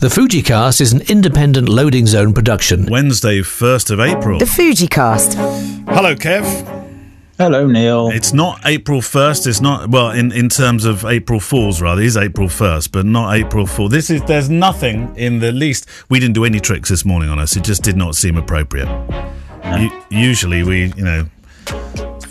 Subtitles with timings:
[0.00, 2.86] The Fujicast is an independent loading zone production.
[2.86, 4.38] Wednesday, 1st of April.
[4.38, 5.34] The Fujicast.
[5.94, 6.42] Hello, Kev.
[7.36, 8.08] Hello, Neil.
[8.08, 9.46] It's not April 1st.
[9.46, 12.00] It's not, well, in, in terms of April Fools, rather.
[12.00, 13.90] It is April 1st, but not April Fool.
[13.90, 15.86] This is, there's nothing in the least.
[16.08, 17.54] We didn't do any tricks this morning on us.
[17.54, 18.88] It just did not seem appropriate.
[19.78, 21.26] U- usually we, you know,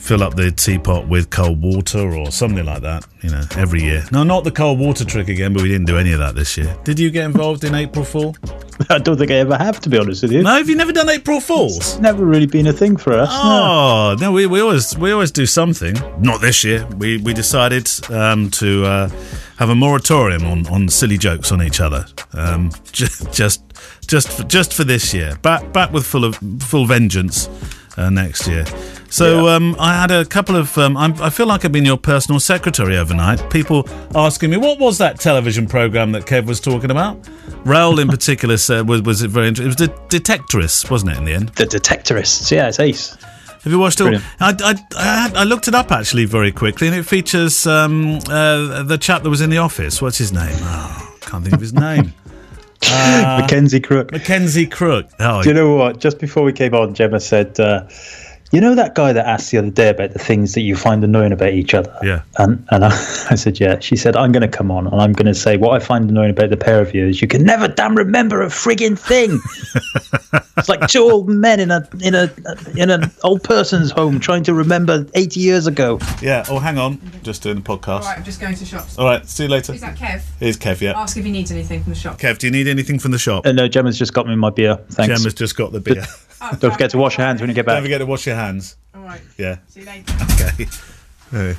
[0.09, 4.03] fill up the teapot with cold water or something like that, you know, every year.
[4.11, 6.57] No, not the cold water trick again, but we didn't do any of that this
[6.57, 6.75] year.
[6.83, 8.35] Did you get involved in April Fool?
[8.89, 10.41] I don't think I ever have, to be honest with you.
[10.41, 11.77] No, have you never done April Fools?
[11.77, 13.29] It's never really been a thing for us.
[13.29, 13.35] no.
[13.43, 15.95] Oh no, we, we always we always do something.
[16.19, 16.87] Not this year.
[16.97, 19.09] We we decided um, to uh,
[19.57, 22.07] have a moratorium on, on silly jokes on each other.
[22.33, 23.61] Um, just just
[24.07, 25.35] just for, just for this year.
[25.43, 27.47] Back back with full of full vengeance
[27.95, 28.65] uh, next year.
[29.09, 29.55] So Yeah.
[29.55, 30.77] um, I had a couple of.
[30.77, 33.49] Um, I'm, I feel like I've been your personal secretary overnight.
[33.49, 37.17] People asking me what was that television program that Kev was talking about.
[37.65, 39.87] Raoul in particular said was was it very interesting.
[39.87, 41.17] It was the Detectorists, wasn't it?
[41.17, 41.49] In the end.
[41.49, 42.51] The Detectorists.
[42.51, 43.17] Yeah, it's ace.
[43.63, 44.05] Have you watched it?
[44.13, 44.21] all?
[44.39, 48.83] I, I, I, I looked it up actually very quickly, and it features um, uh,
[48.83, 50.01] the chap that was in the office.
[50.01, 50.55] What's his name?
[50.61, 52.13] Oh, can't think of his name.
[52.89, 54.11] Mackenzie Crook.
[54.13, 55.07] Mackenzie Crook.
[55.19, 55.99] Oh, Do you know what?
[55.99, 57.83] Just before we came on, Gemma said, uh,
[58.51, 61.03] "You know that guy that asked the other day about the things that you find
[61.03, 62.21] annoying about each other." Yeah.
[62.37, 62.89] And and I,
[63.29, 65.57] I said, "Yeah." She said, "I'm going to come on and I'm going to say
[65.57, 68.41] what I find annoying about the pair of you is you can never damn remember
[68.41, 69.39] a frigging thing.
[70.57, 72.31] it's like two old men in a in a
[72.75, 76.45] in an old person's home trying to remember 80 years ago." yeah.
[76.49, 76.99] Oh, hang on.
[77.23, 77.87] Just doing the podcast.
[77.87, 78.97] All right, I'm just going to shops.
[78.97, 79.25] All right.
[79.27, 79.73] See you later.
[79.73, 80.21] Is that Kev?
[80.39, 80.81] Here's Kev.
[80.81, 80.99] Yeah.
[80.99, 82.19] Ask if he needs anything from the shop.
[82.19, 83.45] Kev, do you need anything from the shop?
[83.45, 84.75] Uh, no, Gemma's just got me my beer.
[84.91, 85.17] Thanks.
[85.17, 86.05] Gemma's just got the beer.
[86.41, 87.75] Oh, Don't forget to wash your hands when you get back.
[87.75, 88.38] Don't forget to wash your hands.
[88.95, 89.21] All right.
[89.37, 89.57] Yeah.
[89.67, 90.13] See you later.
[90.33, 90.67] Okay.
[91.33, 91.53] Uh,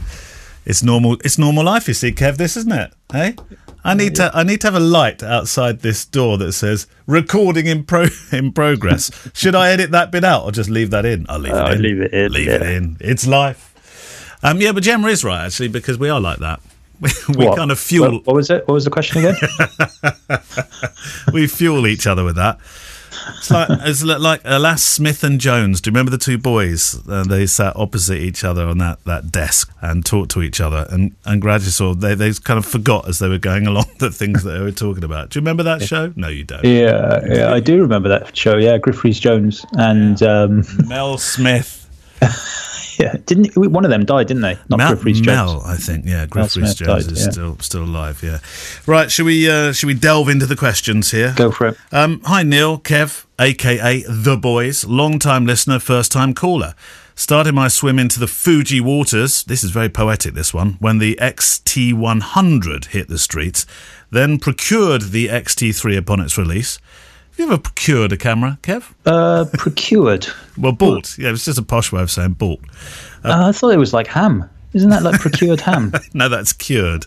[0.66, 1.16] It's normal.
[1.24, 2.36] It's normal life, you see, Kev.
[2.36, 2.92] This isn't it?
[3.12, 3.34] Hey,
[3.82, 4.30] I need to.
[4.34, 8.52] I need to have a light outside this door that says "recording in pro in
[8.52, 11.24] progress." Should I edit that bit out or just leave that in?
[11.28, 11.82] I'll leave Uh, it in.
[11.82, 12.96] leave it in, Leave it in.
[13.00, 14.38] It's life.
[14.42, 14.60] Um.
[14.60, 16.60] Yeah, but Gemma is right actually because we are like that.
[17.00, 17.10] We,
[17.46, 18.12] we kind of fuel.
[18.12, 18.68] What, what was it?
[18.68, 19.36] What was the question again?
[21.32, 22.58] we fuel each other with that.
[23.28, 25.80] It's like it's like Alas Smith and Jones.
[25.80, 27.00] Do you remember the two boys?
[27.08, 30.86] Uh, they sat opposite each other on that, that desk and talked to each other,
[30.90, 34.10] and and gradually of they they kind of forgot as they were going along the
[34.10, 35.30] things that they were talking about.
[35.30, 36.12] Do you remember that show?
[36.16, 36.64] No, you don't.
[36.64, 38.56] Yeah, yeah, I do remember that show.
[38.56, 41.76] Yeah, Griff Rhys Jones and um, Mel Smith.
[43.00, 44.28] yeah, didn't one of them died?
[44.28, 44.58] Didn't they?
[44.68, 45.26] Not Mel, Griff Rhys Jones.
[45.26, 46.04] Mel, I think.
[46.06, 47.30] Yeah, Griff Mel Jones died, is yeah.
[47.30, 48.22] still still alive.
[48.22, 48.38] Yeah.
[48.86, 49.10] Right.
[49.10, 51.34] Should we uh, should we delve into the questions here?
[51.36, 51.78] Go for it.
[51.92, 56.74] Um, hi, Neil, Kev, aka The Boys, long time listener, first time caller.
[57.14, 59.44] Started my swim into the Fuji waters.
[59.44, 60.78] This is very poetic, this one.
[60.80, 63.66] When the XT100 hit the streets,
[64.10, 66.78] then procured the XT3 upon its release.
[67.40, 68.92] Have you ever procured a camera, Kev?
[69.06, 70.26] Uh, procured.
[70.58, 71.16] Well, bought.
[71.16, 72.60] Yeah, it's just a posh way of saying bought.
[73.24, 74.44] Uh, I thought it was like ham.
[74.74, 75.94] Isn't that like procured ham?
[76.12, 77.06] No, that's cured.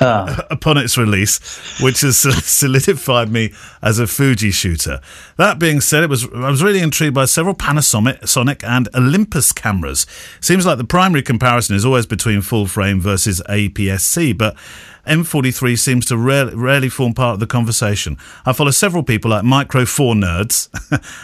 [0.00, 0.46] Ah.
[0.50, 1.38] upon its release,
[1.82, 3.52] which has solidified me
[3.82, 5.00] as a Fuji shooter.
[5.36, 9.52] That being said, it was I was really intrigued by several Panasonic Sonic and Olympus
[9.52, 10.06] cameras.
[10.40, 14.56] Seems like the primary comparison is always between full frame versus APS-C, but
[15.06, 18.16] M43 seems to rarely, rarely form part of the conversation.
[18.46, 20.68] I follow several people like Micro 4 Nerds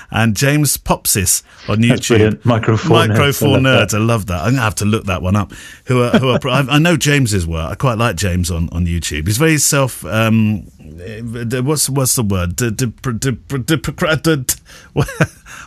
[0.11, 2.45] and James Popsys on YouTube.
[2.45, 3.89] Micro 4 Micro Nerds, I 4 love that.
[3.89, 3.95] Nerds.
[3.95, 4.41] I love that.
[4.41, 5.53] I'm gonna have to look that one up.
[5.87, 6.41] Who are who are?
[6.49, 7.71] I I know James's work.
[7.71, 9.27] I quite like James on, on YouTube.
[9.27, 10.05] He's very self.
[10.05, 10.67] Um,
[11.01, 11.21] eh,
[11.61, 12.57] what's what's the word?
[12.57, 13.33] De, de, de,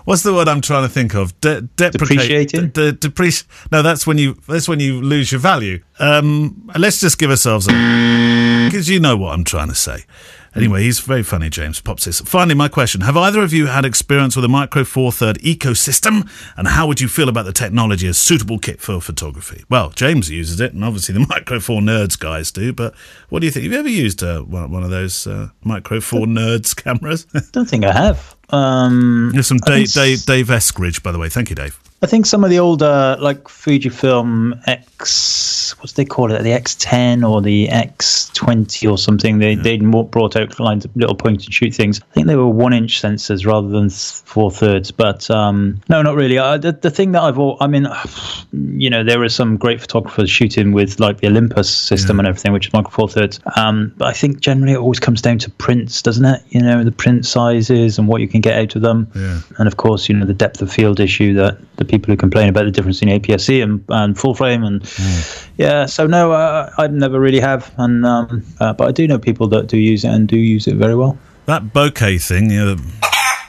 [0.06, 1.40] what's the word I'm trying to think of?
[1.42, 2.70] De, Depreciating?
[2.70, 5.84] De, de, depreci- no, that's when you that's when you lose your value.
[6.00, 7.72] Um, let's just give ourselves a
[8.70, 10.06] because you know what I'm trying to say.
[10.56, 12.26] Anyway, he's very funny, James Popsys.
[12.28, 13.02] Finally, my question.
[13.02, 16.30] Have either of you had experience with a Micro Four Third ecosystem?
[16.56, 19.64] And how would you feel about the technology as suitable kit for photography?
[19.68, 22.72] Well, James uses it, and obviously the Micro Four Nerds guys do.
[22.72, 22.94] But
[23.30, 23.64] what do you think?
[23.64, 27.26] Have you ever used uh, one, one of those uh, Micro Four Nerds cameras?
[27.52, 28.36] don't think I have.
[28.54, 31.28] Um, There's some Dave, Dave, Dave Eskridge, by the way.
[31.28, 31.80] Thank you, Dave.
[32.04, 36.44] I think some of the older, like Fujifilm X, what do they call it?
[36.44, 39.40] The X10 or the X20 or something.
[39.40, 42.02] They they more brought out lines little point and shoot things.
[42.02, 44.92] I think they were one inch sensors rather than four thirds.
[44.92, 46.38] But um, no, not really.
[46.38, 47.88] Uh, the the thing that I've, al- I mean,
[48.54, 52.54] you know, there are some great photographers shooting with like the Olympus system and everything,
[52.54, 53.40] which is micro four thirds.
[53.56, 56.42] Um, but I think generally it always comes down to prints, doesn't it?
[56.50, 59.12] You know, the print sizes and what you can get out of them.
[59.16, 59.40] Yeah.
[59.58, 62.48] And of course, you know, the depth of field issue that the people who complain
[62.48, 64.84] about the difference in APS-C and, and full frame and
[65.58, 65.88] yeah.
[65.88, 69.48] So no, uh, I never really have, and um, uh, but I do know people
[69.48, 71.18] that do use it and do use it very well.
[71.46, 73.04] that bokeh thing, you know, the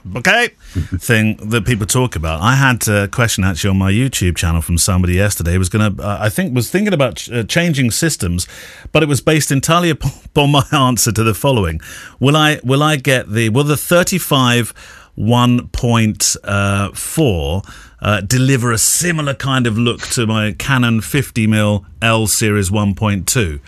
[0.06, 0.53] bokeh
[1.01, 2.41] thing that people talk about.
[2.41, 5.56] I had a question actually on my YouTube channel from somebody yesterday.
[5.59, 8.47] Was going to, uh, I think, was thinking about ch- uh, changing systems,
[8.93, 11.81] but it was based entirely upon my answer to the following:
[12.21, 14.75] Will I will I get the will the thirty five
[15.15, 17.62] one point uh, four
[18.01, 23.61] uh, deliver a similar kind of look to my Canon 50mm L series 1.2?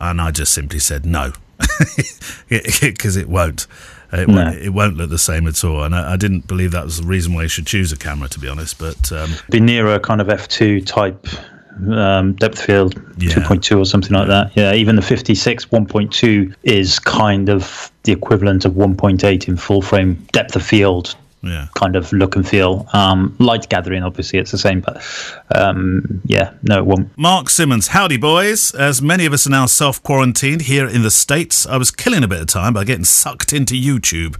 [0.00, 1.32] And I just simply said no,
[2.48, 3.66] because it won't.
[4.12, 4.44] It, No.
[4.44, 4.56] won't.
[4.58, 5.82] it won't look the same at all.
[5.84, 8.28] And I, I didn't believe that was the reason why you should choose a camera,
[8.28, 8.78] to be honest.
[8.78, 11.26] But um, Be nearer kind of f2 type
[11.90, 13.30] um, depth field, Yeah.
[13.32, 14.52] 2.2 or something like that.
[14.54, 20.14] Yeah, even the 56 1.2 is kind of the equivalent of 1.8 in full frame
[20.32, 21.66] depth of field yeah.
[21.74, 22.86] kind of look and feel.
[22.92, 25.02] Um, light gathering, obviously, it's the same, but
[25.54, 27.16] um, yeah, no, it won't.
[27.18, 28.74] Mark Simmons, howdy boys.
[28.74, 32.22] As many of us are now self quarantined here in the States, I was killing
[32.22, 34.36] a bit of time by getting sucked into YouTube.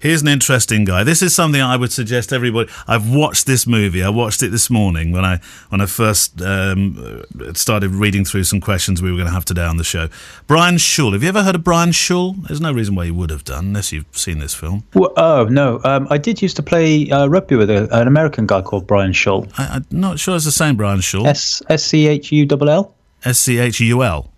[0.00, 1.04] Here's an interesting guy.
[1.04, 2.70] This is something I would suggest everybody.
[2.88, 4.02] I've watched this movie.
[4.02, 8.62] I watched it this morning when I when I first um, started reading through some
[8.62, 10.08] questions we were going to have today on the show.
[10.46, 11.12] Brian Shul.
[11.12, 12.32] Have you ever heard of Brian Shul?
[12.32, 14.84] There's no reason why you would have done unless you've seen this film.
[14.94, 15.82] Well, oh, no.
[15.84, 19.12] Um, I did used to play uh, rugby with a, an American guy called Brian
[19.12, 19.46] Shul.
[19.58, 21.26] I, I'm not sure it's the same Brian Shul.
[21.26, 22.94] S S C H U L L?
[23.24, 24.30] S C H U L.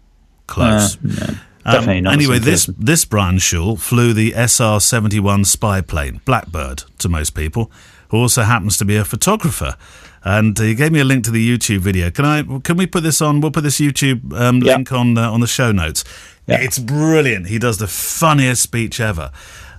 [0.46, 0.96] Close.
[0.96, 5.81] Um, Definitely not the Anyway, this this Brian Shul flew the SR seventy one spy
[5.81, 7.70] plane, Blackbird, to most people,
[8.08, 9.76] who also happens to be a photographer.
[10.25, 12.10] And he gave me a link to the YouTube video.
[12.10, 12.43] Can I?
[12.60, 13.40] Can we put this on?
[13.40, 14.76] We'll put this YouTube um, Yeah.
[14.76, 16.04] link on uh, on the show notes.
[16.46, 16.60] Yeah.
[16.60, 17.46] It's brilliant.
[17.46, 19.31] He does the funniest speech ever.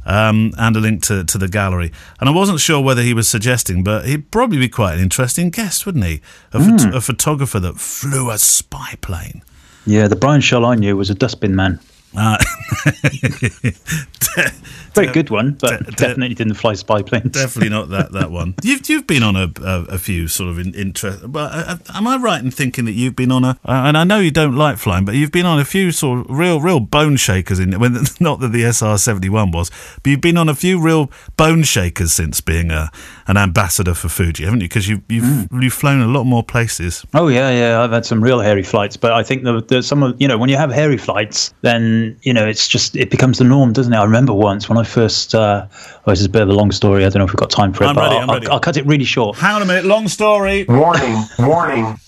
[0.05, 1.91] Um, and a link to, to the gallery.
[2.19, 5.49] And I wasn't sure whether he was suggesting, but he'd probably be quite an interesting
[5.49, 6.21] guest, wouldn't he?
[6.51, 6.93] A, phot- Hmm.
[6.95, 9.41] a photographer that flew a spy plane.
[9.85, 11.79] Yeah, the Brian Shul I knew was a dustbin man.
[12.17, 12.37] Uh,
[14.93, 17.31] Very good one, but de- de- definitely didn't fly spy planes.
[17.31, 18.53] Definitely not that that one.
[18.63, 21.31] You've you've been on a a, a few sort of in, interest.
[21.31, 23.59] But uh, am I right in thinking that you've been on a?
[23.65, 26.19] Uh, and I know you don't like flying, but you've been on a few sort
[26.19, 27.79] of real real bone shakers in.
[27.79, 29.71] When not that the SR seventy one was,
[30.03, 32.91] but you've been on a few real bone shakers since being a
[33.27, 34.67] an ambassador for Fuji, haven't you?
[34.67, 37.05] Because you've you've you've flown a lot more places.
[37.13, 37.81] Oh yeah, yeah.
[37.81, 40.49] I've had some real hairy flights, but I think the some of you know when
[40.49, 43.97] you have hairy flights, then you know it's just it becomes the norm, doesn't it?
[43.97, 45.33] I remember once when I first.
[45.35, 47.05] Uh, oh, this is a bit of a long story.
[47.05, 48.47] I don't know if we've got time for it, I'm but ready, I'll, I'm ready.
[48.47, 49.37] I'll, I'll cut it really short.
[49.37, 49.85] Hang on a minute.
[49.85, 50.65] Long story.
[50.67, 51.97] Warning, warning.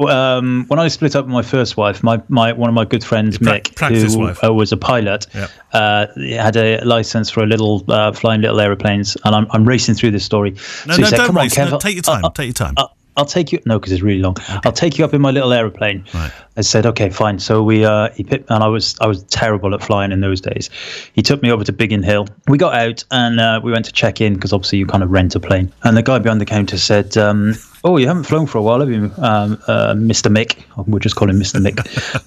[0.00, 3.02] Um, when I split up with my first wife, my, my one of my good
[3.02, 4.44] friends, pra- Mick, who wife.
[4.44, 5.50] uh, was a pilot, Yep.
[5.72, 9.94] uh, had a license for a little uh, flying little aeroplanes, and I'm, I'm racing
[9.94, 10.50] through this story.
[10.86, 11.48] No, So no, said, don't "Come on.
[11.48, 12.24] Kev, No, take your time.
[12.24, 12.74] I'll- take your time.
[13.16, 13.60] I'll, take you.
[13.66, 14.36] No, because it's really long.
[14.64, 16.04] I'll take you up in my little aeroplane.
[16.14, 16.32] Right.
[16.56, 17.38] I said, okay, fine.
[17.38, 20.40] So we, uh, he picked, and I was, I was terrible at flying in those
[20.40, 20.70] days.
[21.12, 22.28] He took me over to Biggin Hill.
[22.48, 25.10] We got out and uh, we went to check in because obviously you kind of
[25.10, 25.72] rent a plane.
[25.82, 28.80] And the guy behind the counter said, um, "Oh, you haven't flown for a while,
[28.80, 30.30] have you, um, uh, Mr.
[30.30, 31.60] Mick?" We'll just call him Mr.
[31.60, 31.78] Mick.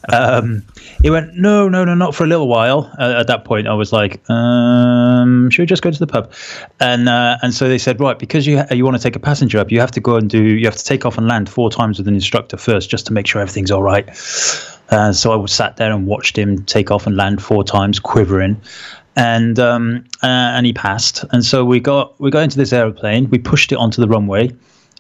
[0.14, 0.64] um,
[1.02, 3.74] he went, "No, no, no, not for a little while." Uh, at that point, I
[3.74, 6.32] was like, um, "Should we just go to the pub?"
[6.80, 9.20] And uh, and so they said, "Right, because you ha- you want to take a
[9.20, 11.50] passenger up, you have to go and do you have to take off and land
[11.50, 14.08] four times with an instructor first, just to make sure everything's all right."
[14.90, 18.00] Uh, so I was sat there and watched him take off and land four times,
[18.00, 18.62] quivering,
[19.16, 21.26] and um, uh, and he passed.
[21.32, 23.30] And so we got we got into this aeroplane.
[23.30, 24.52] We pushed it onto the runway.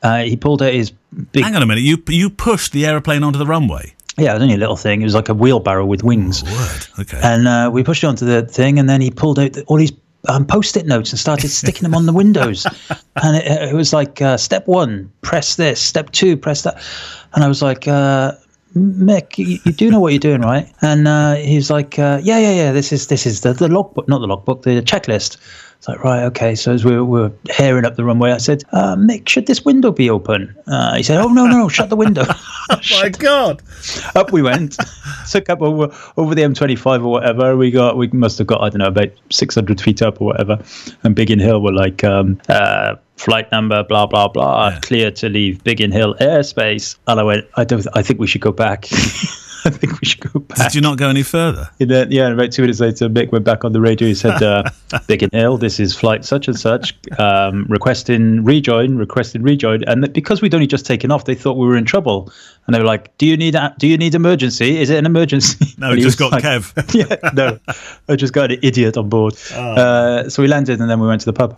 [0.03, 0.91] Uh, he pulled out his
[1.31, 1.81] big Hang on a minute.
[1.81, 3.93] You you pushed the aeroplane onto the runway.
[4.17, 5.01] yeah, it was only a little thing.
[5.01, 6.43] It was like a wheelbarrow with wings.
[6.43, 6.87] Word.
[6.99, 7.19] Okay.
[7.23, 9.93] And uh, we pushed it onto the thing, and then he pulled out all these
[10.29, 12.65] um, post-it notes and started sticking them on the windows.
[13.15, 15.79] And it, it was like uh, step one, press this.
[15.79, 16.81] Step two, press that.
[17.33, 18.31] And I was like, uh,
[18.75, 20.67] Mick, you, you do know what you're doing, right?
[20.81, 22.71] And uh, he's like, uh, yeah, yeah, yeah.
[22.71, 25.37] This is this is the, the logbook, not the logbook, the checklist.
[25.83, 26.55] It's like, right, okay.
[26.55, 29.47] So as we were, we were hairing up the runway, I said, uh, Mick, should
[29.47, 30.55] this window be open?
[30.65, 32.23] Uh, he said, oh, no, no, no, shut the window.
[32.91, 33.61] My God.
[34.15, 34.77] up we went,
[35.29, 37.57] took up over over the M25 or whatever.
[37.57, 40.63] We got we must have got I don't know about 600 feet up or whatever.
[41.03, 44.79] And Biggin Hill were like um, uh, flight number blah blah blah Yeah.
[44.79, 46.95] clear to leave Biggin Hill airspace.
[47.07, 48.87] And I went I don't I think we should go back.
[49.65, 50.57] I think we should go back.
[50.57, 51.69] Did you not go any further?
[51.79, 54.07] And then, yeah, and about two minutes later, Mick went back on the radio.
[54.07, 54.63] He said, uh,
[55.09, 59.83] and Hill, this is flight such and such, um, requesting rejoin, requesting rejoin.
[59.85, 62.31] And because we'd only just taken off, they thought we were in trouble.
[62.65, 64.77] And they were like, do you need a, do you need emergency?
[64.79, 65.65] Is it an emergency?
[65.83, 66.71] No, we he just got like, Kev.
[66.77, 66.83] Oh.
[66.93, 67.59] yeah, no,
[68.07, 69.33] I just got an idiot on board.
[69.53, 71.55] Uh, so we landed and then we went to the pub,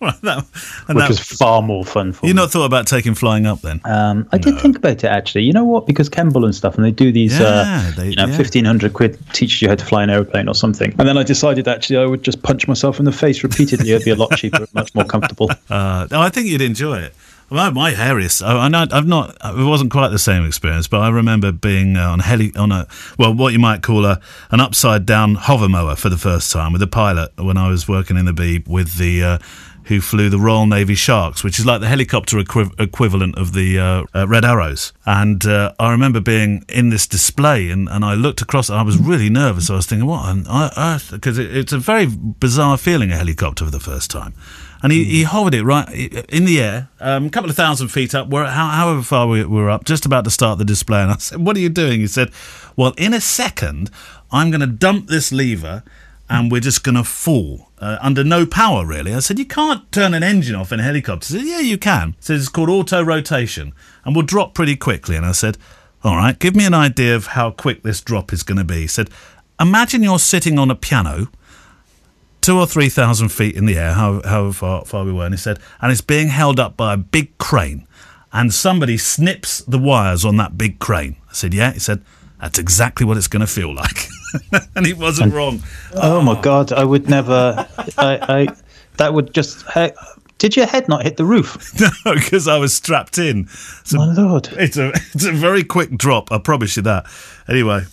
[0.00, 0.44] Well, that-
[0.88, 2.40] which that- was far more fun for you me.
[2.42, 3.80] not thought about taking flying up then?
[3.84, 5.44] Um, I did think about it actually.
[5.44, 5.86] You know what?
[5.86, 8.36] Because Kemble and stuff, and they do these, Yeah, uh, they- you know, yeah.
[8.36, 10.94] fifteen hundred quid teaches you how to fly an airplane or something.
[10.98, 13.90] And then I decided actually I would just punch myself in the face repeatedly.
[13.92, 15.50] It'd be a lot cheaper, much more comfortable.
[15.70, 17.14] Uh, I think you'd enjoy it.
[17.50, 18.44] My, my hairiest.
[18.44, 19.36] I, I know, I've not.
[19.44, 22.86] It wasn't quite the same experience, but I remember being uh, on heli on a
[23.18, 24.18] well, what you might call a
[24.50, 27.86] an upside down hover mower for the first time with a pilot when I was
[27.86, 29.22] working in the B with the.
[29.22, 29.38] Uh,
[29.86, 33.78] who flew the Royal Navy Sharks, which is like the helicopter equiv- equivalent of the
[33.78, 34.92] uh, uh, Red Arrows.
[35.06, 38.70] And uh, I remember being in this display, and, and I looked across.
[38.70, 39.70] I was really nervous.
[39.70, 40.34] I was thinking, what?
[41.10, 44.34] Because it, it's a very bizarre feeling a helicopter for the first time
[44.84, 45.88] and he, he hovered it right
[46.28, 49.42] in the air, um, a couple of thousand feet up, where, how, however far we
[49.42, 51.00] were up, just about to start the display.
[51.00, 52.30] And I said, "What are you doing?" He said,
[52.76, 53.90] "Well, in a second,
[54.30, 55.84] I'm going to dump this lever,
[56.28, 59.90] and we're just going to fall uh, under no power, really." I said, "You can't
[59.92, 62.48] turn an engine off in a helicopter." He said, "Yeah, you can." He said, "It's
[62.48, 63.72] called auto rotation,
[64.04, 65.58] and we'll drop pretty quickly." And I said,
[66.02, 68.82] "All right, give me an idea of how quick this drop is going to be."
[68.82, 69.10] He said,
[69.60, 71.28] "Imagine you're sitting on a piano."
[72.40, 75.32] two or three thousand feet in the air, however, however far, far we were, and
[75.32, 77.86] he said, and it's being held up by a big crane,
[78.34, 81.16] and somebody snips the wires on that big crane.
[81.30, 81.72] I said, yeah.
[81.72, 82.02] He said,
[82.40, 84.08] that's exactly what it's going to feel like,
[84.76, 85.62] and he wasn't wrong.
[85.94, 86.40] Oh my ah.
[86.40, 87.66] god, I would never.
[87.98, 88.48] I, I
[88.96, 89.64] that would just.
[89.72, 89.90] He,
[90.38, 91.72] did your head not hit the roof?
[92.04, 93.46] No, because I was strapped in.
[93.84, 94.48] So My lord.
[94.52, 96.30] it's a it's a very quick drop.
[96.32, 97.06] I promise you that.
[97.48, 97.84] Anyway,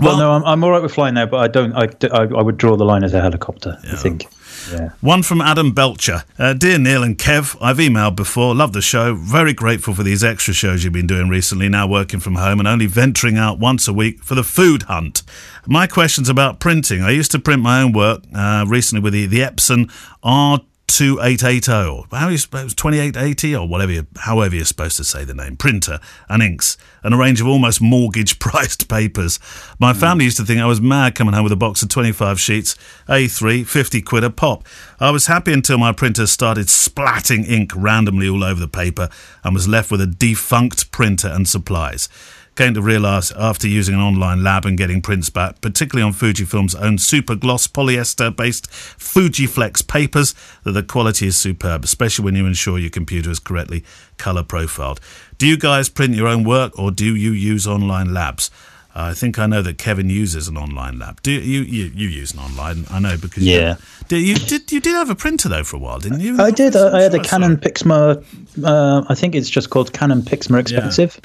[0.00, 1.72] Well, no, I'm, I'm all right with flying now, but I don't.
[1.72, 3.78] I, I, I would draw the line as a helicopter.
[3.90, 4.26] I think.
[4.70, 4.90] Yeah.
[5.00, 6.24] One from Adam Belcher.
[6.38, 8.54] Uh, Dear Neil and Kev, I've emailed before.
[8.54, 9.14] Love the show.
[9.14, 12.68] Very grateful for these extra shows you've been doing recently, now working from home and
[12.68, 15.22] only venturing out once a week for the food hunt.
[15.66, 17.02] My question's about printing.
[17.02, 19.90] I used to print my own work uh, recently with the, the Epson
[20.22, 20.60] R.
[20.88, 25.34] 2880 or how you suppose 2880 or whatever you, however you're supposed to say the
[25.34, 25.56] name.
[25.56, 29.38] Printer and inks and a range of almost mortgage priced papers.
[29.78, 30.00] My hmm.
[30.00, 32.76] family used to think i was mad coming home with a box of 25 sheets.
[33.08, 34.64] A3 50 quid a pop.
[35.00, 39.08] I was happy until my printer started splatting ink randomly all over the paper
[39.44, 42.08] and was left with a defunct printer and supplies
[42.56, 46.74] came to realise after using an online lab and getting prints back, particularly on Fujifilm's
[46.74, 50.34] own super gloss polyester based Fujiflex papers,
[50.64, 53.84] that the quality is superb, especially when you ensure your computer is correctly
[54.16, 55.00] colour profiled.
[55.38, 58.50] Do you guys print your own work or do you use online labs?
[58.98, 61.20] I think I know that Kevin uses an online lab.
[61.20, 62.86] Do you you, you use an online?
[62.90, 63.76] I know because Yeah.
[63.76, 63.76] You,
[64.08, 66.40] did you did you did have a printer though for a while, didn't you?
[66.40, 66.74] I did.
[66.74, 67.58] I, I had a Canon.
[67.58, 68.24] Pixma.
[68.64, 71.20] Uh, I think it's just called Canon Pixma Expensive.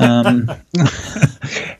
[0.00, 0.50] Um,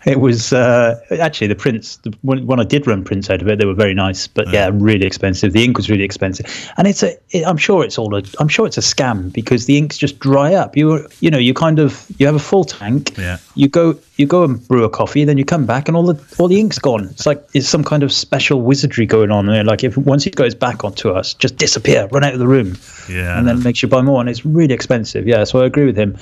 [0.07, 1.97] it was uh, actually the prints.
[1.99, 2.13] The,
[2.59, 5.53] I did run prints out of it, they were very nice, but yeah, really expensive.
[5.53, 6.47] The ink was really expensive,
[6.77, 7.17] and it's a.
[7.31, 8.23] It, I'm sure it's all a.
[8.39, 10.77] I'm sure it's a scam because the inks just dry up.
[10.77, 13.17] You you know you kind of you have a full tank.
[13.19, 13.39] Yeah.
[13.55, 16.37] You go you go and brew a coffee, then you come back and all the
[16.39, 17.05] all the ink's gone.
[17.09, 19.65] It's like it's some kind of special wizardry going on there.
[19.65, 22.77] Like if once it goes back onto us, just disappear, run out of the room
[23.09, 23.39] Yeah.
[23.39, 25.27] and then makes you buy more, and it's really expensive.
[25.27, 26.17] Yeah, so I agree with him.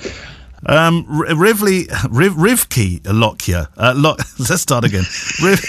[0.65, 3.67] Um, Rivley, Riv, Rivki Lockyer.
[3.77, 5.03] Uh, Lock, let's start again.
[5.43, 5.59] Riv,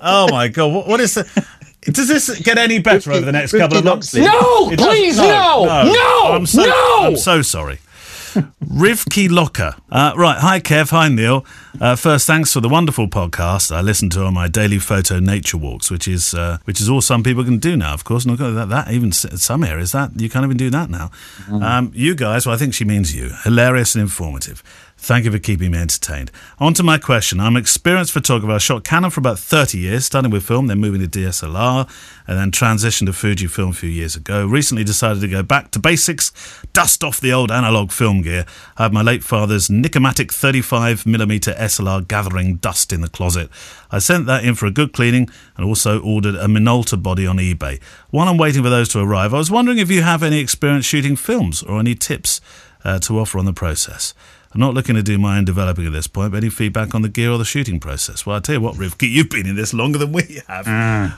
[0.00, 1.46] oh my God, what, what is the?
[1.82, 4.14] Does this get any better Rivki- over the next Rivki couple of months?
[4.14, 6.98] No, It please, no, no, I'm so, no.
[7.02, 7.78] I'm so sorry.
[8.34, 9.74] Rivki Locker.
[9.90, 10.38] Uh, right.
[10.38, 10.90] Hi, Kev.
[10.90, 11.44] Hi, Neil.
[11.80, 15.56] Uh, first, thanks for the wonderful podcast I listen to on my daily photo nature
[15.56, 17.94] walks, which is uh, which is all some people can do now.
[17.94, 21.10] Of course, not that, that even some areas that you can't even do that now.
[21.50, 23.30] Um, you guys, well, I think she means you.
[23.44, 24.62] Hilarious and informative.
[25.02, 26.30] Thank you for keeping me entertained.
[26.60, 27.40] On to my question.
[27.40, 28.52] I'm an experienced photographer.
[28.52, 31.90] I shot Canon for about 30 years, starting with film, then moving to DSLR,
[32.28, 34.46] and then transitioned to Fujifilm a few years ago.
[34.46, 36.30] Recently decided to go back to basics,
[36.72, 38.46] dust off the old analog film gear.
[38.76, 43.50] I have my late father's Nicomatic 35mm SLR gathering dust in the closet.
[43.90, 47.38] I sent that in for a good cleaning and also ordered a Minolta body on
[47.38, 47.82] eBay.
[48.10, 50.86] While I'm waiting for those to arrive, I was wondering if you have any experience
[50.86, 52.40] shooting films or any tips
[52.84, 54.14] uh, to offer on the process.
[54.54, 57.00] I'm not looking to do my own developing at this point, but any feedback on
[57.02, 58.26] the gear or the shooting process?
[58.26, 60.68] Well, I tell you what, Rivki, you've been in this longer than we have.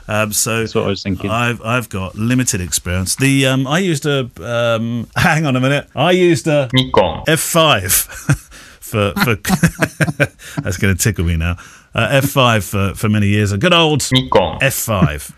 [0.07, 1.29] Um, so That's what I was thinking.
[1.29, 3.15] I've I've got limited experience.
[3.15, 5.89] The um, I used a um, hang on a minute.
[5.95, 7.25] I used a Nikon.
[7.25, 7.91] F5
[8.79, 9.35] for for
[10.61, 11.57] that's going to tickle me now.
[11.93, 13.51] Uh, F5 for for many years.
[13.51, 14.59] A good old Nikon.
[14.59, 15.33] F5.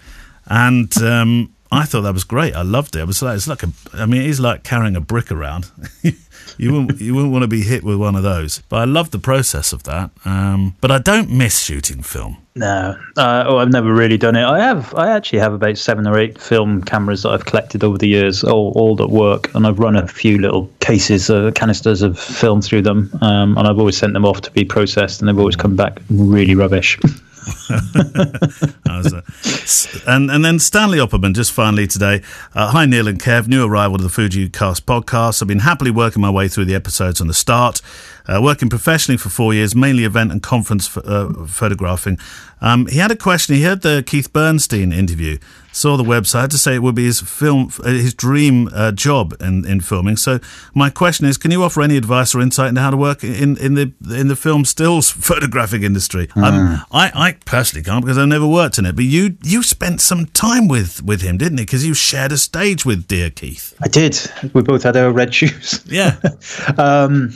[0.50, 2.56] And um, I thought that was great.
[2.56, 3.00] I loved it.
[3.00, 3.70] It was like it's like a.
[3.94, 5.70] I mean, it is like carrying a brick around.
[6.58, 8.60] you wouldn't you wouldn't want to be hit with one of those.
[8.70, 10.12] But I love the process of that.
[10.26, 12.38] Um, but I don't miss shooting film.
[12.56, 14.44] No, uh, oh, I've never really done it.
[14.44, 14.94] I have.
[14.96, 18.44] I actually have about seven or eight film cameras that I've collected over the years,
[18.44, 22.62] all, all that work, and I've run a few little cases, uh, canisters of film
[22.62, 25.56] through them, um, and I've always sent them off to be processed, and they've always
[25.56, 26.98] come back really rubbish.
[30.08, 32.22] And and then Stanley Opperman just finally today.
[32.56, 35.42] Uh, hi Neil and Kev, new arrival to the Fuji Cast podcast.
[35.42, 37.82] I've been happily working my way through the episodes on the start.
[38.28, 42.18] Uh, working professionally for four years, mainly event and conference uh, photographing.
[42.60, 43.56] Um, he had a question.
[43.56, 45.38] He heard the Keith Bernstein interview,
[45.72, 49.36] saw the website to say it would be his film, uh, his dream uh, job
[49.40, 50.18] in, in filming.
[50.18, 50.40] So
[50.74, 53.58] my question is, can you offer any advice or insight into how to work in,
[53.58, 56.28] in the in the film stills photographic industry?
[56.34, 56.44] Hmm.
[56.44, 58.96] Um, I, I personally can't because I've never worked in it.
[58.96, 61.66] But you you spent some time with with him, didn't you?
[61.66, 63.76] Because you shared a stage with dear Keith.
[63.82, 64.20] I did.
[64.54, 65.84] We both had our red shoes.
[65.86, 66.18] Yeah.
[66.78, 67.34] um,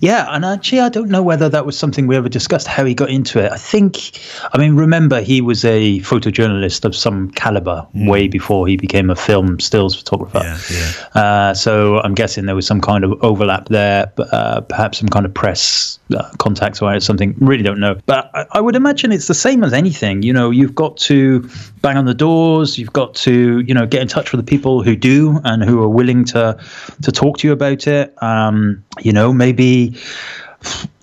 [0.00, 2.94] yeah, and actually, I don't know whether that was something we ever discussed how he
[2.94, 3.52] got into it.
[3.52, 4.20] I think,
[4.52, 9.16] I mean, remember he was a photojournalist of some caliber way before he became a
[9.16, 10.40] film stills photographer.
[10.42, 11.20] Yeah, yeah.
[11.20, 15.26] Uh, so I'm guessing there was some kind of overlap there, uh, perhaps some kind
[15.26, 17.34] of press uh, contacts or something.
[17.38, 17.98] Really don't know.
[18.06, 20.22] But I, I would imagine it's the same as anything.
[20.22, 21.48] You know, you've got to
[21.80, 22.78] bang on the doors.
[22.78, 25.82] You've got to, you know, get in touch with the people who do and who
[25.82, 26.58] are willing to
[27.02, 28.14] to talk to you about it.
[28.22, 29.96] Um, you know, maybe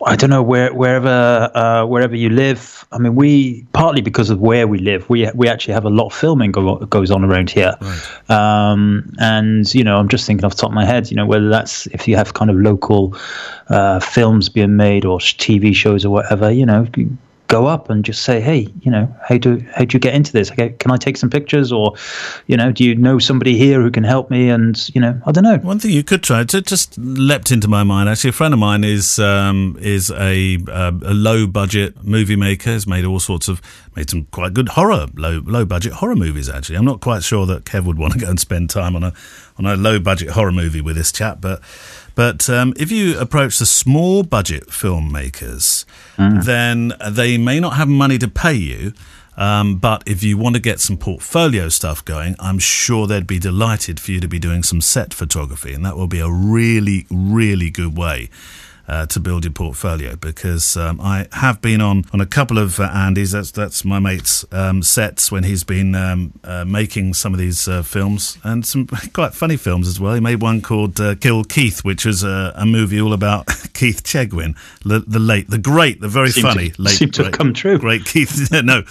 [0.05, 2.85] I don't know where wherever uh, wherever you live.
[2.91, 6.07] I mean, we partly because of where we live, we we actually have a lot
[6.07, 7.73] of filming go, goes on around here.
[8.29, 11.25] Um, and you know, I'm just thinking off the top of my head, you know,
[11.25, 13.15] whether that's if you have kind of local
[13.67, 16.87] uh, films being made or TV shows or whatever, you know,
[17.49, 20.31] go up and just say, hey, you know, how do how do you get into
[20.31, 20.51] this?
[20.51, 21.95] Okay, can I take some pictures, or
[22.47, 24.49] you know, do you know somebody here who can help me?
[24.49, 25.57] And you know, I don't know.
[25.57, 28.07] One thing you could try, it just leapt into my mind.
[28.07, 32.69] Actually, a friend of mine is um, is a, uh, a low budget movie maker.
[32.69, 33.61] Has made all sorts of
[33.95, 36.49] made some quite good horror low low budget horror movies.
[36.49, 39.03] Actually, I'm not quite sure that Kev would want to go and spend time on
[39.03, 39.13] a
[39.57, 41.61] on a low budget horror movie with this chap, but.
[42.15, 45.85] But um, if you approach the small budget filmmakers,
[46.43, 48.93] then they may not have money to pay you.
[49.37, 53.39] Um, but if you want to get some portfolio stuff going, I'm sure they'd be
[53.39, 55.73] delighted for you to be doing some set photography.
[55.73, 58.29] And that will be a really, really good way.
[58.89, 62.79] Uh, to build your portfolio because um, I have been on, on a couple of
[62.79, 67.31] uh, Andy's that's that's my mate's um, sets when he's been um, uh, making some
[67.31, 70.15] of these uh, films and some quite funny films as well.
[70.15, 74.01] He made one called uh, Kill Keith, which was a, a movie all about Keith
[74.03, 77.33] Chegwin, the, the late, the great, the very Seemed to- funny late, seemed to have
[77.33, 77.77] come true.
[77.77, 78.81] Great Keith, no, no.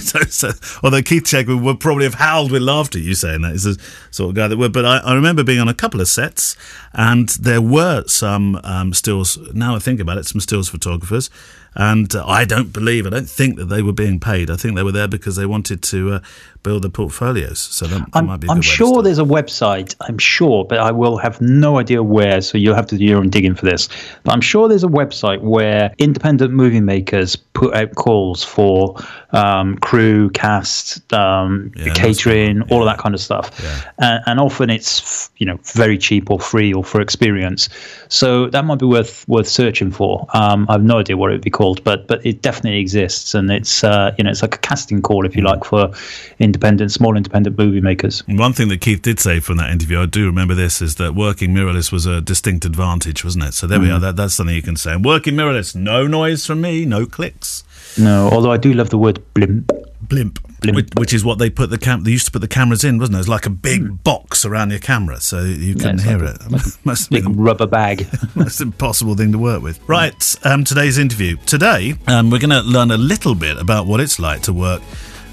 [0.00, 0.50] So, so,
[0.82, 4.30] although Keith Chegwin would probably have howled with laughter, you saying that is the sort
[4.30, 4.72] of guy that would.
[4.72, 6.56] But I, I remember being on a couple of sets,
[6.92, 9.38] and there were some um, stills.
[9.52, 11.30] Now I think about it, some stills photographers,
[11.74, 14.50] and uh, I don't believe, I don't think that they were being paid.
[14.50, 16.20] I think they were there because they wanted to uh,
[16.62, 17.60] build their portfolios.
[17.60, 18.48] So that, that might be.
[18.48, 19.94] I'm sure there's a website.
[20.00, 22.40] I'm sure, but I will have no idea where.
[22.40, 23.88] So you'll have to do your own digging for this.
[24.24, 28.96] But I'm sure there's a website where independent movie makers put out calls for
[29.32, 32.72] um, crew, cast, um, Yeah, catering, right.
[32.72, 33.50] all of that kind of stuff.
[33.98, 37.68] And, and often it's you know very cheap or free or for experience.
[38.08, 40.26] So that might be worth worth searching for.
[40.34, 43.34] Um, I have no idea what it would be called, but but it definitely exists,
[43.34, 45.90] and it's uh, you know it's like a casting call if you like for
[46.38, 48.22] independent, small independent movie makers.
[48.28, 51.14] One thing that Keith did say from that interview, I do remember this, is that
[51.14, 53.54] working mirrorless was a distinct advantage, wasn't it?
[53.54, 53.96] So there we Mm.
[53.96, 54.00] are.
[54.00, 54.92] That, that's something you can say.
[54.92, 57.64] And working mirrorless, no noise from me, no clicks.
[57.98, 59.70] No, although I do love the word blimp.
[60.08, 60.76] Blimp, Blimp.
[60.76, 62.04] Which, which is what they put the cam.
[62.04, 63.18] They used to put the cameras in, wasn't it?
[63.18, 63.94] It was like a big Hmm.
[63.96, 66.78] box around your camera, so you couldn't it's hear like it.
[66.84, 68.06] Must Big be the rubber bag.
[68.34, 69.80] most impossible thing to work with.
[69.88, 71.36] Right, um, today's interview.
[71.46, 74.82] Today, um, we're going to learn a little bit about what it's like to work